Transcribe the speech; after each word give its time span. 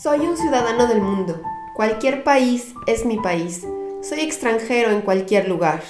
Soy 0.00 0.20
un 0.20 0.36
ciudadano 0.36 0.86
del 0.86 1.02
mundo. 1.02 1.42
Cualquier 1.74 2.22
país 2.22 2.72
es 2.86 3.04
mi 3.04 3.16
país. 3.16 3.66
Soy 4.00 4.20
extranjero 4.20 4.92
en 4.92 5.00
cualquier 5.00 5.48
lugar. 5.48 5.82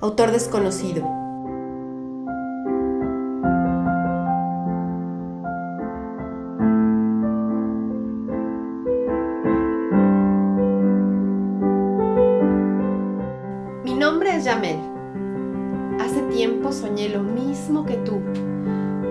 Autor 0.00 0.32
desconocido. 0.32 1.04
Mi 13.84 13.94
nombre 13.94 14.34
es 14.34 14.44
Yamel. 14.44 14.80
Hace 16.00 16.22
tiempo 16.22 16.72
soñé 16.72 17.08
lo 17.08 17.22
mismo 17.22 17.86
que 17.86 17.98
tú, 17.98 18.20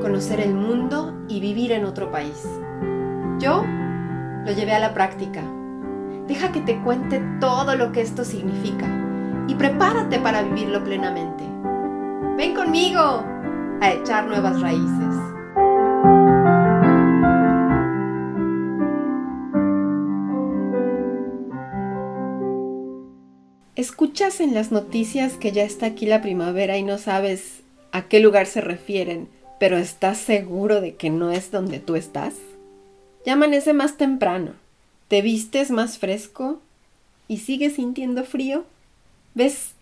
conocer 0.02 0.42
el 0.42 0.54
mundo 0.54 1.14
y 1.30 1.40
vivir 1.40 1.72
en 1.72 1.86
otro 1.86 2.12
país. 2.12 2.46
Yo 3.40 3.64
lo 4.46 4.52
llevé 4.54 4.74
a 4.74 4.80
la 4.80 4.94
práctica. 4.94 5.44
Deja 6.28 6.52
que 6.52 6.62
te 6.62 6.80
cuente 6.82 7.22
todo 7.40 7.76
lo 7.76 7.92
que 7.92 8.02
esto 8.02 8.24
significa 8.24 8.88
y 9.48 9.56
prepárate 9.56 10.20
para 10.20 10.44
vivirlo 10.44 10.84
plenamente. 10.84 11.44
Ven 12.38 12.56
conmigo 12.56 13.24
a 13.82 13.92
echar 13.92 14.28
nuevas 14.28 14.62
raíces. 14.62 15.16
¿Escuchas 23.76 24.42
en 24.42 24.54
las 24.54 24.72
noticias 24.72 25.34
que 25.34 25.52
ya 25.52 25.64
está 25.64 25.88
aquí 25.88 26.06
la 26.06 26.22
primavera 26.22 26.78
y 26.78 26.84
no 26.84 26.98
sabes 26.98 27.62
a 27.92 28.04
qué 28.04 28.20
lugar 28.20 28.46
se 28.46 28.62
refieren, 28.62 29.28
pero 29.60 29.78
estás 29.78 30.18
seguro 30.18 30.82
de 30.82 30.96
que 30.96 31.10
no 31.10 31.32
es 31.32 31.52
donde 31.52 31.80
tú 31.80 31.96
estás? 31.96 32.36
Ya 33.26 33.34
amanece 33.34 33.74
más 33.74 33.98
temprano. 33.98 34.54
¿Te 35.08 35.22
vistes 35.22 35.72
más 35.72 35.98
fresco? 35.98 36.60
¿Y 37.28 37.38
sigues 37.38 37.76
sintiendo 37.76 38.24
frío? 38.24 38.66
¿Ves 39.36 39.74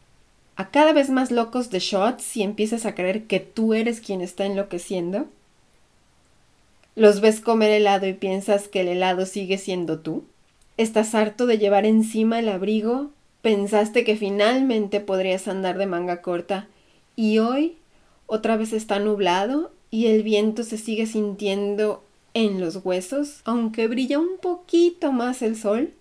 a 0.55 0.69
cada 0.71 0.91
vez 0.91 1.09
más 1.09 1.31
locos 1.31 1.69
de 1.69 1.79
shots 1.79 2.35
y 2.35 2.43
empiezas 2.43 2.85
a 2.85 2.95
creer 2.95 3.25
que 3.25 3.39
tú 3.39 3.73
eres 3.73 4.01
quien 4.01 4.21
está 4.21 4.45
enloqueciendo? 4.45 5.27
¿Los 6.95 7.21
ves 7.21 7.39
comer 7.39 7.71
helado 7.71 8.07
y 8.07 8.13
piensas 8.13 8.67
que 8.67 8.81
el 8.81 8.89
helado 8.89 9.25
sigue 9.25 9.57
siendo 9.57 9.99
tú? 9.99 10.25
¿Estás 10.75 11.15
harto 11.15 11.45
de 11.45 11.57
llevar 11.57 11.85
encima 11.85 12.39
el 12.39 12.49
abrigo? 12.49 13.11
¿Pensaste 13.41 14.03
que 14.03 14.17
finalmente 14.17 14.99
podrías 14.99 15.47
andar 15.47 15.77
de 15.77 15.85
manga 15.85 16.21
corta 16.21 16.67
y 17.15 17.39
hoy 17.39 17.77
otra 18.27 18.57
vez 18.57 18.73
está 18.73 18.99
nublado 18.99 19.71
y 19.91 20.07
el 20.07 20.23
viento 20.23 20.63
se 20.63 20.77
sigue 20.77 21.05
sintiendo 21.05 22.03
en 22.33 22.59
los 22.59 22.83
huesos, 22.83 23.41
aunque 23.45 23.87
brilla 23.87 24.19
un 24.19 24.37
poquito 24.41 25.11
más 25.11 25.41
el 25.41 25.55
sol. 25.55 25.93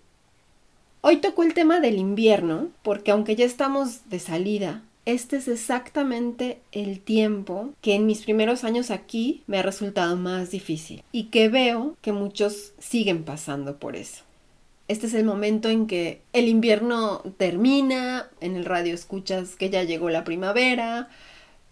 Hoy 1.01 1.17
tocó 1.17 1.43
el 1.43 1.53
tema 1.53 1.79
del 1.79 1.97
invierno, 1.97 2.69
porque 2.83 3.11
aunque 3.11 3.35
ya 3.35 3.45
estamos 3.45 4.09
de 4.09 4.19
salida, 4.19 4.83
este 5.05 5.37
es 5.37 5.47
exactamente 5.47 6.59
el 6.71 6.99
tiempo 6.99 7.69
que 7.81 7.95
en 7.95 8.05
mis 8.05 8.21
primeros 8.21 8.63
años 8.63 8.91
aquí 8.91 9.43
me 9.47 9.57
ha 9.57 9.63
resultado 9.63 10.15
más 10.17 10.51
difícil 10.51 11.03
y 11.11 11.25
que 11.25 11.49
veo 11.49 11.95
que 12.01 12.11
muchos 12.11 12.73
siguen 12.77 13.23
pasando 13.23 13.77
por 13.77 13.95
eso. 13.95 14.23
Este 14.87 15.07
es 15.07 15.13
el 15.13 15.23
momento 15.23 15.69
en 15.69 15.87
que 15.87 16.21
el 16.33 16.47
invierno 16.47 17.21
termina, 17.37 18.27
en 18.41 18.55
el 18.55 18.65
radio 18.65 18.93
escuchas 18.93 19.55
que 19.55 19.69
ya 19.69 19.83
llegó 19.83 20.09
la 20.09 20.23
primavera, 20.23 21.09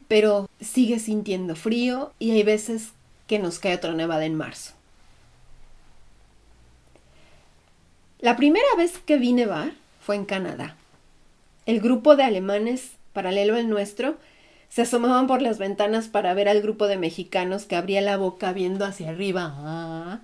pero 0.07 0.49
sigue 0.61 0.99
sintiendo 0.99 1.55
frío 1.55 2.13
y 2.19 2.31
hay 2.31 2.43
veces 2.43 2.89
que 3.27 3.39
nos 3.39 3.59
cae 3.59 3.75
otra 3.75 3.93
nevada 3.93 4.25
en 4.25 4.35
marzo. 4.35 4.73
La 8.19 8.35
primera 8.35 8.65
vez 8.77 8.97
que 8.97 9.17
vi 9.17 9.33
nevar 9.33 9.73
fue 10.01 10.15
en 10.15 10.25
Canadá. 10.25 10.75
El 11.67 11.81
grupo 11.81 12.15
de 12.15 12.23
alemanes, 12.23 12.93
paralelo 13.13 13.55
al 13.55 13.69
nuestro, 13.69 14.17
se 14.69 14.81
asomaban 14.81 15.27
por 15.27 15.41
las 15.41 15.59
ventanas 15.59 16.07
para 16.07 16.33
ver 16.33 16.49
al 16.49 16.61
grupo 16.61 16.87
de 16.87 16.97
mexicanos 16.97 17.65
que 17.65 17.75
abría 17.75 18.01
la 18.01 18.17
boca 18.17 18.53
viendo 18.53 18.85
hacia 18.85 19.09
arriba, 19.09 19.53
ah, 19.57 20.19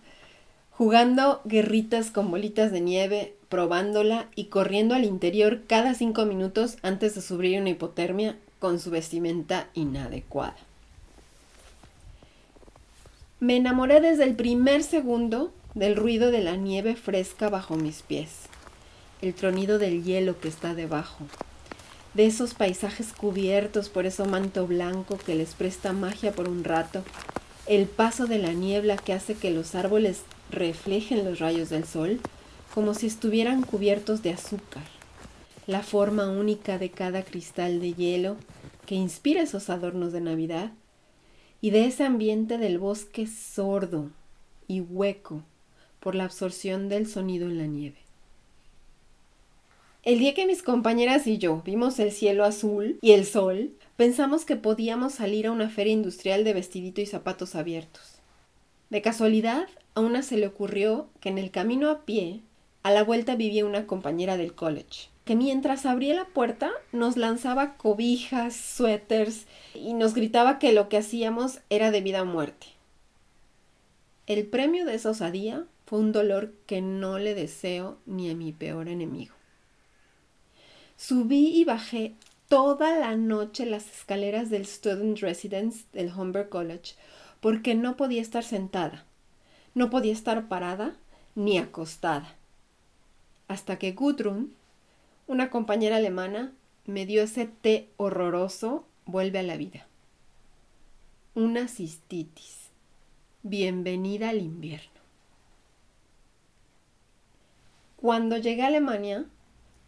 jugando 0.71 1.41
guerritas 1.45 2.11
con 2.11 2.31
bolitas 2.31 2.71
de 2.71 2.81
nieve, 2.81 3.35
probándola 3.47 4.27
y 4.35 4.45
corriendo 4.45 4.95
al 4.95 5.05
interior 5.05 5.61
cada 5.67 5.93
cinco 5.93 6.25
minutos 6.25 6.77
antes 6.81 7.13
de 7.13 7.21
sufrir 7.21 7.59
una 7.61 7.69
hipotermia 7.69 8.37
con 8.59 8.79
su 8.79 8.89
vestimenta 8.89 9.67
inadecuada. 9.75 10.55
Me 13.43 13.57
enamoré 13.57 13.99
desde 13.99 14.23
el 14.23 14.37
primer 14.37 14.83
segundo 14.83 15.51
del 15.75 15.97
ruido 15.97 16.31
de 16.31 16.39
la 16.39 16.55
nieve 16.55 16.95
fresca 16.95 17.49
bajo 17.49 17.75
mis 17.75 18.01
pies, 18.01 18.29
el 19.21 19.33
tronido 19.33 19.79
del 19.79 20.05
hielo 20.05 20.39
que 20.39 20.47
está 20.47 20.73
debajo, 20.73 21.25
de 22.13 22.25
esos 22.25 22.53
paisajes 22.53 23.11
cubiertos 23.11 23.89
por 23.89 24.05
ese 24.05 24.23
manto 24.23 24.65
blanco 24.65 25.17
que 25.17 25.35
les 25.35 25.55
presta 25.55 25.91
magia 25.91 26.31
por 26.31 26.47
un 26.47 26.63
rato, 26.63 27.03
el 27.67 27.85
paso 27.85 28.27
de 28.27 28.37
la 28.37 28.53
niebla 28.53 28.95
que 28.95 29.11
hace 29.11 29.35
que 29.35 29.51
los 29.51 29.75
árboles 29.75 30.21
reflejen 30.49 31.25
los 31.25 31.39
rayos 31.39 31.67
del 31.67 31.83
sol 31.83 32.21
como 32.73 32.93
si 32.93 33.07
estuvieran 33.07 33.63
cubiertos 33.63 34.23
de 34.23 34.31
azúcar, 34.31 34.85
la 35.67 35.83
forma 35.83 36.29
única 36.29 36.77
de 36.77 36.91
cada 36.91 37.23
cristal 37.23 37.81
de 37.81 37.93
hielo 37.93 38.37
que 38.85 38.95
inspira 38.95 39.41
esos 39.41 39.69
adornos 39.69 40.13
de 40.13 40.21
Navidad 40.21 40.71
y 41.63 41.69
de 41.69 41.85
ese 41.85 42.03
ambiente 42.03 42.57
del 42.57 42.77
bosque 42.77 43.25
sordo 43.25 44.11
y 44.67 44.81
hueco 44.81 45.43
por 46.01 46.13
la 46.13 46.25
absorción 46.25 46.89
del 46.89 47.07
sonido 47.07 47.47
en 47.47 47.57
la 47.57 47.67
nieve. 47.67 47.99
El 50.03 50.19
día 50.19 50.33
que 50.33 50.45
mis 50.45 50.61
compañeras 50.61 51.25
y 51.25 51.37
yo 51.37 51.61
vimos 51.63 51.99
el 51.99 52.11
cielo 52.11 52.43
azul 52.43 52.99
y 53.01 53.13
el 53.13 53.25
sol, 53.25 53.71
pensamos 53.95 54.43
que 54.43 54.57
podíamos 54.57 55.13
salir 55.13 55.47
a 55.47 55.53
una 55.53 55.69
feria 55.69 55.93
industrial 55.93 56.43
de 56.43 56.51
vestidito 56.51 56.99
y 56.99 57.05
zapatos 57.05 57.55
abiertos. 57.55 58.15
De 58.89 59.01
casualidad, 59.01 59.69
a 59.95 60.01
una 60.01 60.21
se 60.21 60.35
le 60.35 60.47
ocurrió 60.47 61.07
que 61.21 61.29
en 61.29 61.37
el 61.37 61.49
camino 61.49 61.89
a 61.89 62.01
pie, 62.03 62.41
a 62.83 62.91
la 62.91 63.05
vuelta 63.05 63.37
vivía 63.37 63.65
una 63.65 63.87
compañera 63.87 64.35
del 64.35 64.53
college 64.53 65.12
que 65.25 65.35
mientras 65.35 65.85
abría 65.85 66.13
la 66.15 66.25
puerta 66.25 66.71
nos 66.91 67.17
lanzaba 67.17 67.75
cobijas, 67.77 68.55
suéteres 68.55 69.47
y 69.73 69.93
nos 69.93 70.13
gritaba 70.13 70.59
que 70.59 70.73
lo 70.73 70.89
que 70.89 70.97
hacíamos 70.97 71.59
era 71.69 71.91
de 71.91 72.01
vida 72.01 72.23
o 72.23 72.25
muerte. 72.25 72.67
El 74.27 74.45
premio 74.47 74.85
de 74.85 74.95
esa 74.95 75.11
osadía 75.11 75.65
fue 75.85 75.99
un 75.99 76.11
dolor 76.11 76.53
que 76.65 76.81
no 76.81 77.19
le 77.19 77.35
deseo 77.35 77.97
ni 78.05 78.29
a 78.29 78.35
mi 78.35 78.51
peor 78.51 78.87
enemigo. 78.87 79.35
Subí 80.95 81.47
y 81.47 81.65
bajé 81.65 82.15
toda 82.47 82.97
la 82.97 83.15
noche 83.15 83.65
las 83.65 83.87
escaleras 83.87 84.49
del 84.49 84.65
Student 84.65 85.19
Residence 85.19 85.85
del 85.91 86.11
Humber 86.13 86.49
College 86.49 86.95
porque 87.41 87.75
no 87.75 87.97
podía 87.97 88.21
estar 88.21 88.43
sentada, 88.43 89.05
no 89.73 89.89
podía 89.89 90.13
estar 90.13 90.47
parada 90.47 90.95
ni 91.35 91.57
acostada. 91.57 92.35
Hasta 93.47 93.77
que 93.77 93.91
Gudrun, 93.91 94.53
una 95.27 95.49
compañera 95.49 95.97
alemana 95.97 96.51
me 96.85 97.05
dio 97.05 97.23
ese 97.23 97.45
té 97.45 97.89
horroroso, 97.97 98.85
vuelve 99.05 99.39
a 99.39 99.43
la 99.43 99.57
vida. 99.57 99.87
Una 101.33 101.67
cistitis. 101.67 102.69
Bienvenida 103.41 104.29
al 104.29 104.39
invierno. 104.39 104.89
Cuando 107.95 108.37
llegué 108.37 108.63
a 108.63 108.67
Alemania, 108.67 109.25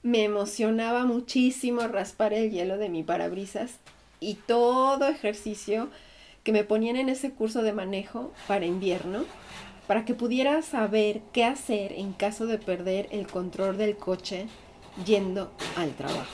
me 0.03 0.23
emocionaba 0.23 1.03
muchísimo 1.05 1.81
raspar 1.87 2.33
el 2.33 2.51
hielo 2.51 2.77
de 2.77 2.89
mi 2.89 3.03
parabrisas 3.03 3.79
y 4.21 4.35
todo 4.35 5.07
ejercicio 5.07 5.89
que 6.43 6.53
me 6.53 6.63
ponían 6.63 6.95
en 6.95 7.09
ese 7.09 7.31
curso 7.31 7.61
de 7.61 7.73
manejo 7.73 8.31
para 8.47 8.65
invierno, 8.65 9.25
para 9.85 10.05
que 10.05 10.13
pudiera 10.13 10.61
saber 10.61 11.21
qué 11.33 11.43
hacer 11.43 11.91
en 11.93 12.13
caso 12.13 12.45
de 12.45 12.57
perder 12.57 13.09
el 13.11 13.27
control 13.27 13.77
del 13.77 13.97
coche 13.97 14.47
yendo 15.03 15.51
al 15.75 15.93
trabajo. 15.95 16.25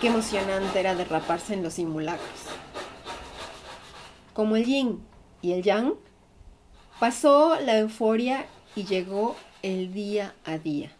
Qué 0.00 0.08
emocionante 0.08 0.80
era 0.80 0.96
derraparse 0.96 1.54
en 1.54 1.62
los 1.62 1.74
simulacros. 1.74 2.28
Como 4.32 4.56
el 4.56 4.64
yin 4.64 5.00
y 5.42 5.52
el 5.52 5.62
yang, 5.62 5.94
pasó 6.98 7.56
la 7.60 7.78
euforia 7.78 8.46
y 8.74 8.84
llegó 8.84 9.36
el 9.62 9.92
día 9.92 10.34
a 10.44 10.58
día. 10.58 10.90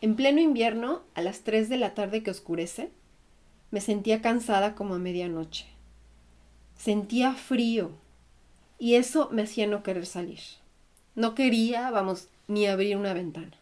En 0.00 0.14
pleno 0.14 0.40
invierno, 0.40 1.02
a 1.14 1.22
las 1.22 1.40
3 1.40 1.68
de 1.68 1.78
la 1.78 1.94
tarde 1.94 2.22
que 2.22 2.30
oscurece, 2.30 2.92
me 3.74 3.80
sentía 3.80 4.22
cansada 4.22 4.76
como 4.76 4.94
a 4.94 5.00
medianoche. 5.00 5.66
Sentía 6.76 7.32
frío 7.32 7.90
y 8.78 8.94
eso 8.94 9.30
me 9.32 9.42
hacía 9.42 9.66
no 9.66 9.82
querer 9.82 10.06
salir. 10.06 10.38
No 11.16 11.34
quería, 11.34 11.90
vamos, 11.90 12.28
ni 12.46 12.68
abrir 12.68 12.96
una 12.96 13.14
ventana. 13.14 13.58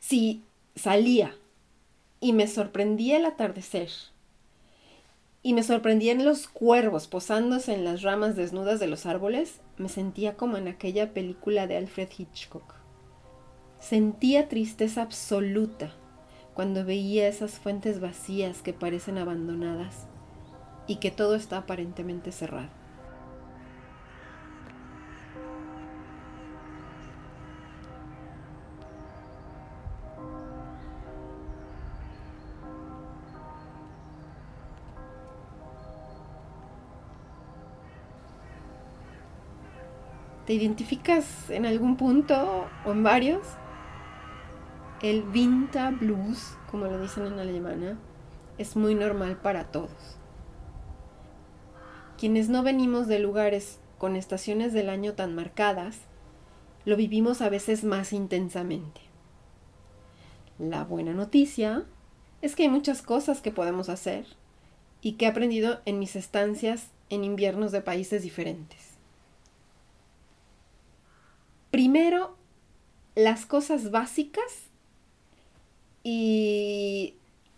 Si 0.00 0.42
salía 0.76 1.34
y 2.20 2.34
me 2.34 2.46
sorprendía 2.46 3.16
el 3.16 3.24
atardecer 3.24 3.88
y 5.42 5.54
me 5.54 5.62
sorprendían 5.62 6.26
los 6.26 6.46
cuervos 6.46 7.06
posándose 7.06 7.72
en 7.72 7.84
las 7.84 8.02
ramas 8.02 8.36
desnudas 8.36 8.80
de 8.80 8.86
los 8.86 9.06
árboles, 9.06 9.60
me 9.78 9.88
sentía 9.88 10.36
como 10.36 10.58
en 10.58 10.68
aquella 10.68 11.14
película 11.14 11.66
de 11.66 11.78
Alfred 11.78 12.10
Hitchcock. 12.18 12.74
Sentía 13.80 14.50
tristeza 14.50 15.00
absoluta 15.00 15.94
cuando 16.58 16.84
veía 16.84 17.28
esas 17.28 17.60
fuentes 17.60 18.00
vacías 18.00 18.62
que 18.62 18.72
parecen 18.72 19.16
abandonadas 19.16 20.08
y 20.88 20.96
que 20.96 21.12
todo 21.12 21.36
está 21.36 21.58
aparentemente 21.58 22.32
cerrado. 22.32 22.66
¿Te 40.44 40.54
identificas 40.54 41.50
en 41.50 41.66
algún 41.66 41.96
punto 41.96 42.66
o 42.84 42.90
en 42.90 43.04
varios? 43.04 43.46
El 45.00 45.28
Winter 45.28 45.94
Blues, 45.94 46.56
como 46.72 46.86
lo 46.86 47.00
dicen 47.00 47.24
en 47.26 47.38
alemana, 47.38 47.96
es 48.58 48.74
muy 48.74 48.96
normal 48.96 49.36
para 49.36 49.70
todos. 49.70 50.16
Quienes 52.18 52.48
no 52.48 52.64
venimos 52.64 53.06
de 53.06 53.20
lugares 53.20 53.78
con 53.98 54.16
estaciones 54.16 54.72
del 54.72 54.88
año 54.88 55.14
tan 55.14 55.36
marcadas, 55.36 55.98
lo 56.84 56.96
vivimos 56.96 57.42
a 57.42 57.48
veces 57.48 57.84
más 57.84 58.12
intensamente. 58.12 59.00
La 60.58 60.82
buena 60.82 61.12
noticia 61.12 61.84
es 62.42 62.56
que 62.56 62.64
hay 62.64 62.68
muchas 62.68 63.00
cosas 63.00 63.40
que 63.40 63.52
podemos 63.52 63.88
hacer 63.88 64.26
y 65.00 65.12
que 65.12 65.26
he 65.26 65.28
aprendido 65.28 65.80
en 65.84 66.00
mis 66.00 66.16
estancias 66.16 66.88
en 67.08 67.22
inviernos 67.22 67.70
de 67.70 67.82
países 67.82 68.24
diferentes. 68.24 68.94
Primero, 71.70 72.36
las 73.14 73.46
cosas 73.46 73.92
básicas 73.92 74.67
y 76.02 77.14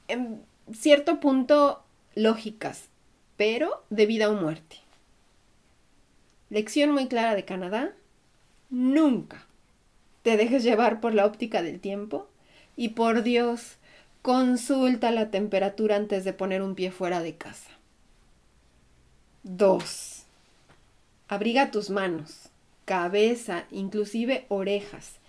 en 0.08 0.42
cierto 0.72 1.20
punto 1.20 1.82
lógicas, 2.14 2.88
pero 3.36 3.84
de 3.90 4.06
vida 4.06 4.28
o 4.30 4.34
muerte. 4.34 4.76
Lección 6.48 6.90
muy 6.90 7.06
clara 7.06 7.34
de 7.34 7.44
Canadá. 7.44 7.92
Nunca 8.70 9.46
te 10.22 10.36
dejes 10.36 10.62
llevar 10.62 11.00
por 11.00 11.14
la 11.14 11.26
óptica 11.26 11.62
del 11.62 11.80
tiempo 11.80 12.28
y 12.76 12.90
por 12.90 13.22
Dios, 13.22 13.76
consulta 14.22 15.10
la 15.10 15.30
temperatura 15.30 15.96
antes 15.96 16.24
de 16.24 16.32
poner 16.32 16.62
un 16.62 16.74
pie 16.74 16.90
fuera 16.90 17.20
de 17.22 17.36
casa. 17.36 17.70
2. 19.44 20.24
Abriga 21.28 21.70
tus 21.70 21.90
manos 21.90 22.50
cabeza, 22.90 23.66
inclusive 23.70 24.46
orejas, 24.48 25.19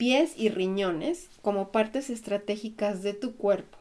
pies 0.00 0.32
y 0.34 0.48
riñones 0.48 1.28
como 1.42 1.72
partes 1.72 2.08
estratégicas 2.08 3.02
de 3.02 3.12
tu 3.12 3.36
cuerpo. 3.36 3.76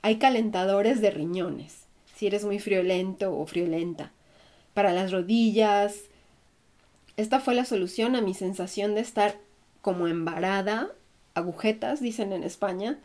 Hay 0.00 0.16
calentadores 0.16 1.02
de 1.02 1.10
riñones, 1.10 1.80
si 2.16 2.26
eres 2.26 2.46
muy 2.46 2.58
friolento 2.58 3.36
o 3.36 3.44
friolenta, 3.44 4.12
para 4.72 4.94
las 4.94 5.12
rodillas. 5.12 6.04
Esta 7.18 7.38
fue 7.38 7.54
la 7.54 7.66
solución 7.66 8.16
a 8.16 8.22
mi 8.22 8.32
sensación 8.32 8.94
de 8.94 9.02
estar 9.02 9.36
como 9.82 10.08
embarada, 10.08 10.88
agujetas, 11.34 12.00
dicen 12.00 12.32
en 12.32 12.42
España, 12.42 12.98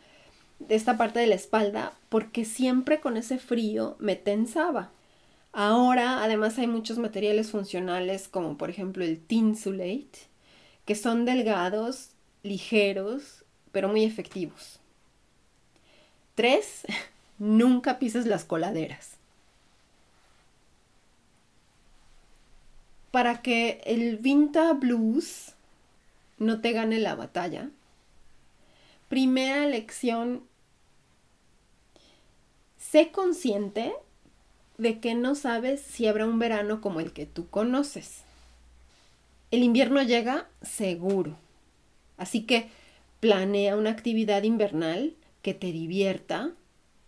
de 0.60 0.76
esta 0.76 0.96
parte 0.96 1.18
de 1.18 1.26
la 1.26 1.34
espalda, 1.34 1.92
porque 2.08 2.46
siempre 2.46 3.00
con 3.00 3.18
ese 3.18 3.36
frío 3.36 3.96
me 3.98 4.16
tensaba. 4.16 4.90
Ahora, 5.52 6.24
además, 6.24 6.56
hay 6.56 6.66
muchos 6.66 6.96
materiales 6.96 7.50
funcionales, 7.50 8.26
como 8.26 8.56
por 8.56 8.70
ejemplo 8.70 9.04
el 9.04 9.20
Tinsulate, 9.20 10.32
que 10.84 10.94
son 10.94 11.24
delgados, 11.24 12.10
ligeros, 12.42 13.44
pero 13.72 13.88
muy 13.88 14.04
efectivos. 14.04 14.80
Tres, 16.34 16.82
nunca 17.38 17.98
pises 17.98 18.26
las 18.26 18.44
coladeras. 18.44 19.16
Para 23.10 23.42
que 23.42 23.80
el 23.84 24.16
Vinta 24.16 24.72
Blues 24.72 25.52
no 26.38 26.60
te 26.60 26.72
gane 26.72 26.98
la 26.98 27.14
batalla, 27.14 27.70
primera 29.08 29.66
lección, 29.66 30.42
sé 32.76 33.12
consciente 33.12 33.92
de 34.78 34.98
que 34.98 35.14
no 35.14 35.36
sabes 35.36 35.80
si 35.80 36.08
habrá 36.08 36.26
un 36.26 36.40
verano 36.40 36.80
como 36.80 36.98
el 36.98 37.12
que 37.12 37.26
tú 37.26 37.48
conoces. 37.48 38.23
El 39.54 39.62
invierno 39.62 40.02
llega 40.02 40.48
seguro. 40.62 41.36
Así 42.16 42.42
que 42.42 42.70
planea 43.20 43.76
una 43.76 43.90
actividad 43.90 44.42
invernal 44.42 45.14
que 45.42 45.54
te 45.54 45.70
divierta, 45.70 46.50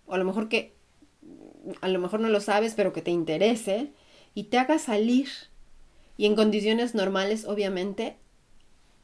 o 0.07 0.15
a 0.15 0.19
lo 0.19 0.25
mejor 0.25 0.49
que 0.49 0.73
a 1.81 1.89
lo 1.89 1.99
mejor 1.99 2.21
no 2.21 2.29
lo 2.29 2.41
sabes, 2.41 2.75
pero 2.75 2.93
que 2.93 3.03
te 3.03 3.11
interese 3.11 3.91
y 4.33 4.45
te 4.45 4.59
haga 4.59 4.79
salir. 4.79 5.29
Y 6.17 6.27
en 6.27 6.37
condiciones 6.37 6.95
normales, 6.95 7.47
obviamente, 7.47 8.17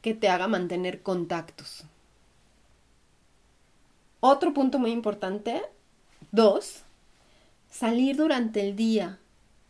que 0.01 0.13
te 0.13 0.29
haga 0.29 0.47
mantener 0.47 1.01
contactos. 1.01 1.83
Otro 4.21 4.53
punto 4.53 4.79
muy 4.79 4.91
importante, 4.91 5.61
dos, 6.31 6.83
salir 7.69 8.15
durante 8.15 8.61
el 8.61 8.77
día 8.77 9.19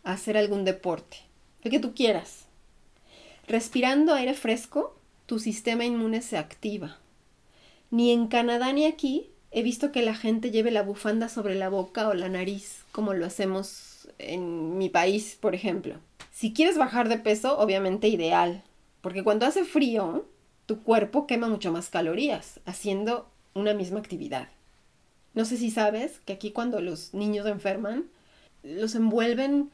a 0.03 0.11
hacer 0.11 0.37
algún 0.37 0.63
deporte, 0.63 1.17
el 1.63 1.71
que 1.71 1.79
tú 1.79 1.95
quieras. 1.95 2.45
Respirando 3.47 4.13
aire 4.13 4.33
fresco, 4.33 4.95
tu 5.25 5.39
sistema 5.39 5.83
inmune 5.83 6.21
se 6.21 6.37
activa. 6.37 6.97
Ni 7.91 8.11
en 8.11 8.27
Canadá 8.27 8.71
ni 8.71 8.85
aquí 8.85 9.29
he 9.51 9.63
visto 9.63 9.91
que 9.91 10.01
la 10.01 10.15
gente 10.15 10.49
lleve 10.49 10.71
la 10.71 10.81
bufanda 10.81 11.29
sobre 11.29 11.55
la 11.55 11.69
boca 11.69 12.07
o 12.07 12.13
la 12.13 12.29
nariz, 12.29 12.83
como 12.91 13.13
lo 13.13 13.25
hacemos 13.25 14.07
en 14.17 14.77
mi 14.77 14.89
país, 14.89 15.37
por 15.39 15.55
ejemplo. 15.55 15.95
Si 16.31 16.53
quieres 16.53 16.77
bajar 16.77 17.09
de 17.09 17.17
peso, 17.17 17.59
obviamente 17.59 18.07
ideal, 18.07 18.63
porque 19.01 19.23
cuando 19.23 19.45
hace 19.45 19.65
frío, 19.65 20.25
tu 20.65 20.81
cuerpo 20.81 21.27
quema 21.27 21.49
mucho 21.49 21.71
más 21.71 21.89
calorías 21.89 22.61
haciendo 22.65 23.29
una 23.53 23.73
misma 23.73 23.99
actividad. 23.99 24.47
No 25.33 25.45
sé 25.45 25.57
si 25.57 25.69
sabes 25.69 26.19
que 26.25 26.33
aquí 26.33 26.51
cuando 26.51 26.79
los 26.79 27.13
niños 27.13 27.45
enferman, 27.45 28.05
los 28.63 28.95
envuelven 28.95 29.69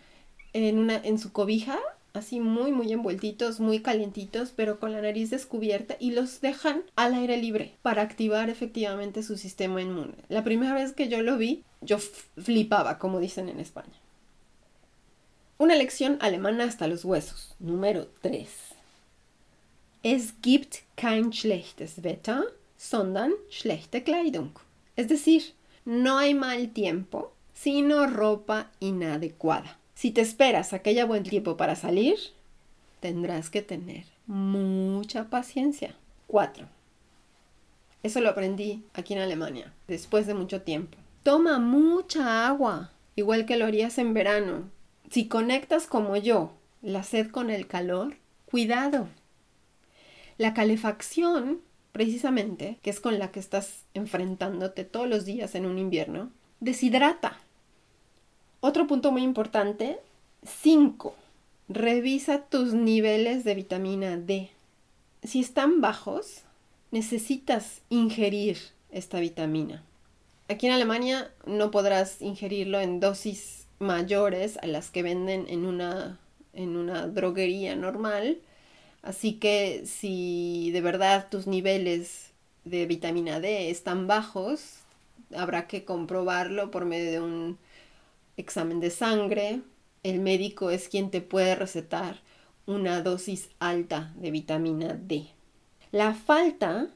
en, 0.54 0.80
una, 0.80 0.96
en 0.96 1.20
su 1.20 1.32
cobija, 1.32 1.78
así 2.14 2.40
muy, 2.40 2.72
muy 2.72 2.92
envueltitos, 2.92 3.60
muy 3.60 3.82
calientitos, 3.82 4.52
pero 4.56 4.80
con 4.80 4.92
la 4.92 5.02
nariz 5.02 5.30
descubierta 5.30 5.96
y 6.00 6.12
los 6.12 6.42
dejan 6.42 6.84
al 6.96 7.14
aire 7.14 7.38
libre 7.38 7.76
para 7.82 8.02
activar 8.02 8.50
efectivamente 8.50 9.24
su 9.24 9.38
sistema 9.38 9.82
inmune. 9.82 10.16
La 10.28 10.44
primera 10.44 10.74
vez 10.74 10.94
que 10.94 11.08
yo 11.08 11.22
lo 11.22 11.38
vi, 11.38 11.64
yo 11.82 11.98
flipaba, 11.98 13.00
como 13.00 13.20
dicen 13.20 13.50
en 13.50 13.60
España. 13.60 14.00
Una 15.58 15.76
lección 15.76 16.18
alemana 16.22 16.64
hasta 16.64 16.88
los 16.88 17.04
huesos. 17.04 17.56
Número 17.60 18.08
3. 18.22 18.50
Es 20.04 20.34
gibt 20.42 20.78
kein 20.96 21.34
schlechtes 21.34 21.96
Wetter, 22.02 22.46
sondern 22.78 23.34
schlechte 23.50 24.04
Kleidung. 24.04 24.52
Es 24.96 25.10
decir, 25.10 25.54
no 25.84 26.18
hay 26.18 26.34
mal 26.34 26.70
tiempo, 26.70 27.34
sino 27.54 28.08
ropa 28.08 28.72
inadecuada. 28.80 29.78
Si 30.00 30.12
te 30.12 30.22
esperas 30.22 30.72
a 30.72 30.80
que 30.80 30.92
haya 30.92 31.04
buen 31.04 31.24
tiempo 31.24 31.58
para 31.58 31.76
salir, 31.76 32.16
tendrás 33.02 33.50
que 33.50 33.62
tener 33.62 34.06
mucha 34.28 35.30
paciencia. 35.30 35.94
4. 36.28 36.66
Eso 38.02 38.22
lo 38.22 38.30
aprendí 38.30 38.86
aquí 38.94 39.14
en 39.14 39.20
Alemania, 39.20 39.74
después 39.90 40.26
de 40.26 40.36
mucho 40.36 40.62
tiempo. 40.62 40.98
Toma 41.24 41.60
mucha 41.60 42.48
agua, 42.48 42.92
igual 43.18 43.46
que 43.46 43.58
lo 43.58 43.66
harías 43.66 43.98
en 43.98 44.14
verano. 44.14 44.70
Si 45.10 45.28
conectas 45.28 45.86
como 45.86 46.16
yo 46.16 46.54
la 46.82 47.04
sed 47.04 47.30
con 47.30 47.50
el 47.50 47.68
calor, 47.68 48.16
cuidado. 48.46 49.10
La 50.38 50.54
calefacción 50.54 51.60
precisamente, 51.92 52.80
que 52.82 52.90
es 52.90 53.02
con 53.02 53.20
la 53.20 53.34
que 53.34 53.42
estás 53.42 53.84
enfrentándote 53.94 54.86
todos 54.86 55.10
los 55.10 55.26
días 55.26 55.56
en 55.56 55.66
un 55.66 55.78
invierno, 55.78 56.32
deshidrata. 56.62 57.42
Otro 58.62 58.88
punto 58.88 59.12
muy 59.12 59.24
importante, 59.24 60.00
5. 60.46 61.16
Revisa 61.70 62.42
tus 62.42 62.74
niveles 62.74 63.44
de 63.44 63.56
vitamina 63.56 64.18
D. 64.18 64.50
Si 65.24 65.40
están 65.40 65.82
bajos, 65.82 66.42
necesitas 66.92 67.82
ingerir 67.90 68.58
esta 68.92 69.20
vitamina. 69.20 69.84
Aquí 70.48 70.66
en 70.66 70.74
Alemania 70.74 71.32
no 71.46 71.72
podrás 71.72 72.22
ingerirlo 72.22 72.80
en 72.80 73.00
dosis 73.00 73.68
mayores 73.80 74.58
a 74.58 74.68
las 74.68 74.90
que 74.90 75.04
venden 75.04 75.46
en 75.48 75.66
una, 75.66 76.18
en 76.54 76.76
una 76.76 77.08
droguería 77.08 77.76
normal, 77.76 78.40
Así 79.02 79.34
que 79.34 79.86
si 79.86 80.72
de 80.72 80.82
verdad 80.82 81.28
tus 81.30 81.48
niveles 81.48 82.32
de 82.66 82.86
vitamina 82.86 83.40
D 83.40 83.70
están 83.70 84.08
bajos, 84.08 84.80
habrá 85.36 85.68
que 85.68 85.86
comprobarlo 85.86 86.70
por 86.72 86.86
medio 86.86 87.12
de 87.12 87.20
un 87.22 87.58
examen 88.40 88.80
de 88.80 88.90
sangre. 88.90 89.62
El 90.04 90.20
médico 90.20 90.72
es 90.72 90.88
quien 90.90 91.12
te 91.12 91.22
puede 91.22 91.56
recetar 91.56 92.22
una 92.66 93.02
dosis 93.02 93.50
alta 93.60 94.14
de 94.16 94.32
vitamina 94.32 94.94
D. 94.94 95.28
La 95.92 96.14
falta 96.14 96.90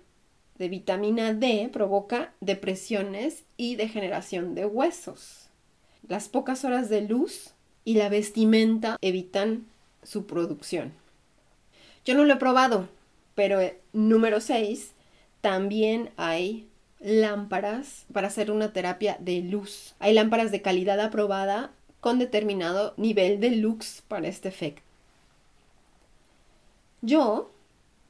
de 0.58 0.70
vitamina 0.70 1.34
D 1.34 1.70
provoca 1.72 2.34
depresiones 2.40 3.44
y 3.58 3.76
degeneración 3.76 4.56
de 4.56 4.66
huesos. 4.66 5.50
Las 6.08 6.30
pocas 6.30 6.64
horas 6.64 6.90
de 6.90 7.02
luz 7.02 7.54
y 7.86 7.96
la 7.96 8.10
vestimenta 8.10 8.98
evitan 9.02 9.66
su 10.04 10.26
producción. 10.26 10.94
Yo 12.06 12.14
no 12.16 12.26
lo 12.26 12.34
he 12.34 12.38
probado, 12.38 12.88
pero 13.36 13.60
eh, 13.60 13.80
número 13.94 14.42
6, 14.42 14.92
también 15.42 16.12
hay 16.18 16.68
lámparas 17.04 18.06
para 18.14 18.28
hacer 18.28 18.50
una 18.50 18.74
terapia 18.74 19.18
de 19.20 19.42
luz. 19.42 19.96
Hay 20.00 20.14
lámparas 20.14 20.52
de 20.52 20.62
calidad 20.62 21.00
aprobada 21.00 21.72
con 22.00 22.18
determinado 22.18 22.94
nivel 22.98 23.40
de 23.40 23.52
lux 23.52 24.04
para 24.08 24.28
este 24.28 24.50
efecto. 24.50 24.82
Yo 27.02 27.52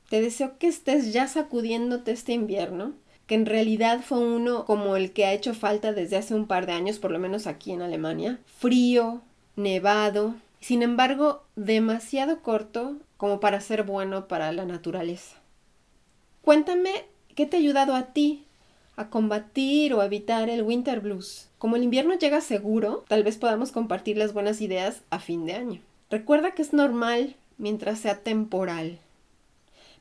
te 0.10 0.22
deseo 0.22 0.58
que 0.60 0.68
estés 0.68 1.12
ya 1.12 1.28
sacudiéndote 1.28 2.12
este 2.12 2.34
invierno, 2.34 2.94
que 3.26 3.36
en 3.36 3.46
realidad 3.46 4.02
fue 4.02 4.20
uno 4.20 4.66
como 4.66 4.96
el 4.96 5.12
que 5.12 5.26
ha 5.26 5.34
hecho 5.34 5.56
falta 5.56 5.94
desde 5.94 6.18
hace 6.18 6.36
un 6.36 6.46
par 6.46 6.68
de 6.68 6.74
años, 6.74 7.00
por 7.00 7.10
lo 7.12 7.18
menos 7.18 7.48
aquí 7.48 7.72
en 7.72 7.82
Alemania. 7.82 8.40
Frío, 8.46 9.22
nevado, 9.56 10.36
sin 10.60 10.84
embargo, 10.84 11.44
demasiado 11.56 12.42
corto 12.42 12.98
como 13.18 13.40
para 13.40 13.60
ser 13.62 13.84
bueno 13.84 14.28
para 14.28 14.52
la 14.52 14.66
naturaleza. 14.66 15.38
Cuéntame 16.44 16.92
qué 17.36 17.46
te 17.46 17.58
ha 17.58 17.60
ayudado 17.60 17.96
a 17.96 18.14
ti 18.14 18.43
a 18.96 19.10
combatir 19.10 19.94
o 19.94 20.04
evitar 20.04 20.50
el 20.50 20.64
winter 20.64 21.00
blues. 21.00 21.48
Como 21.58 21.76
el 21.76 21.84
invierno 21.84 22.14
llega 22.16 22.42
seguro, 22.42 23.06
tal 23.08 23.24
vez 23.24 23.38
podamos 23.38 23.72
compartir 23.72 24.18
las 24.18 24.34
buenas 24.34 24.62
ideas 24.62 25.02
a 25.10 25.20
fin 25.20 25.46
de 25.46 25.54
año. 25.54 25.82
Recuerda 26.10 26.52
que 26.52 26.62
es 26.62 26.74
normal 26.74 27.36
mientras 27.58 28.00
sea 28.00 28.20
temporal. 28.20 29.00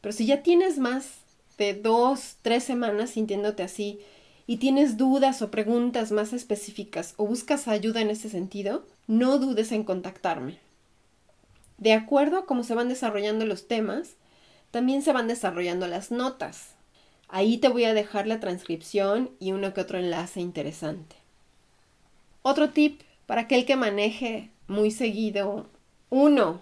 Pero 0.00 0.12
si 0.12 0.26
ya 0.26 0.42
tienes 0.42 0.78
más 0.78 1.20
de 1.58 1.74
dos, 1.74 2.36
tres 2.42 2.64
semanas 2.64 3.10
sintiéndote 3.10 3.62
así 3.62 4.00
y 4.46 4.56
tienes 4.56 4.96
dudas 4.96 5.40
o 5.42 5.50
preguntas 5.50 6.12
más 6.12 6.32
específicas 6.32 7.14
o 7.16 7.26
buscas 7.26 7.68
ayuda 7.68 8.00
en 8.00 8.10
ese 8.10 8.28
sentido, 8.28 8.84
no 9.06 9.38
dudes 9.38 9.72
en 9.72 9.84
contactarme. 9.84 10.58
De 11.78 11.92
acuerdo 11.92 12.38
a 12.38 12.46
cómo 12.46 12.64
se 12.64 12.74
van 12.74 12.88
desarrollando 12.88 13.46
los 13.46 13.68
temas, 13.68 14.10
también 14.70 15.02
se 15.02 15.12
van 15.12 15.28
desarrollando 15.28 15.86
las 15.86 16.10
notas. 16.10 16.74
Ahí 17.34 17.56
te 17.56 17.68
voy 17.68 17.84
a 17.84 17.94
dejar 17.94 18.26
la 18.26 18.40
transcripción 18.40 19.30
y 19.40 19.52
uno 19.52 19.72
que 19.72 19.80
otro 19.80 19.98
enlace 19.98 20.38
interesante. 20.38 21.16
Otro 22.42 22.68
tip 22.68 23.00
para 23.24 23.40
aquel 23.40 23.64
que 23.64 23.74
maneje 23.74 24.50
muy 24.68 24.90
seguido. 24.90 25.64
Uno, 26.10 26.60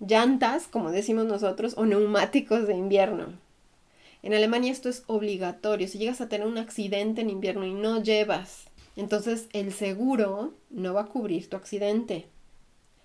llantas, 0.00 0.66
como 0.66 0.92
decimos 0.92 1.26
nosotros, 1.26 1.74
o 1.76 1.84
neumáticos 1.84 2.66
de 2.66 2.74
invierno. 2.74 3.34
En 4.22 4.32
Alemania 4.32 4.72
esto 4.72 4.88
es 4.88 5.02
obligatorio. 5.08 5.86
Si 5.86 5.98
llegas 5.98 6.22
a 6.22 6.28
tener 6.30 6.46
un 6.46 6.56
accidente 6.56 7.20
en 7.20 7.28
invierno 7.28 7.66
y 7.66 7.74
no 7.74 8.02
llevas, 8.02 8.64
entonces 8.96 9.48
el 9.52 9.74
seguro 9.74 10.54
no 10.70 10.94
va 10.94 11.02
a 11.02 11.08
cubrir 11.08 11.50
tu 11.50 11.58
accidente. 11.58 12.24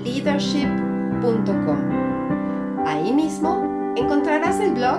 leadership.com. 0.03 1.79
Ahí 2.85 3.13
mismo 3.13 3.95
encontrarás 3.97 4.59
el 4.59 4.73
blog 4.73 4.99